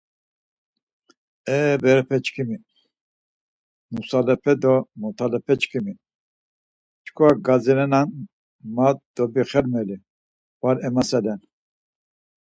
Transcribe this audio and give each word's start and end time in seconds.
E 1.57 1.57
berepe 1.81 2.17
çkimi, 2.25 2.57
nusalepe 3.93 4.53
do 4.61 4.73
motalepe 5.01 5.53
çkimi 5.61 5.93
çkva 7.05 7.27
gadzirenan 7.45 8.07
ma 8.75 8.87
dobixarmeli, 9.15 9.97
var 10.61 10.75
emaselen. 10.87 11.39